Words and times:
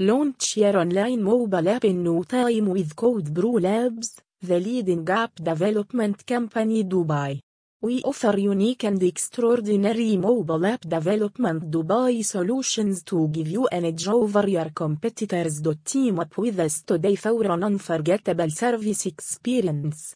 Launch 0.00 0.56
your 0.56 0.76
online 0.78 1.22
mobile 1.22 1.68
app 1.68 1.84
in 1.84 2.02
no 2.02 2.24
time 2.24 2.66
with 2.66 2.96
Code 2.96 3.32
Labs, 3.62 4.16
the 4.42 4.58
leading 4.58 5.08
app 5.08 5.36
development 5.36 6.26
company 6.26 6.82
Dubai. 6.82 7.38
We 7.80 8.02
offer 8.02 8.36
unique 8.36 8.82
and 8.82 9.00
extraordinary 9.00 10.16
mobile 10.16 10.66
app 10.66 10.80
development 10.80 11.70
Dubai 11.70 12.24
solutions 12.24 13.04
to 13.04 13.28
give 13.28 13.46
you 13.46 13.68
an 13.68 13.84
edge 13.84 14.08
over 14.08 14.48
your 14.48 14.70
competitors. 14.70 15.62
Team 15.84 16.18
up 16.18 16.36
with 16.38 16.58
us 16.58 16.82
today 16.82 17.14
for 17.14 17.44
an 17.44 17.62
unforgettable 17.62 18.50
service 18.50 19.06
experience. 19.06 20.12